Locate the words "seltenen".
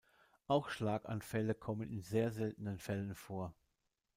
2.31-2.79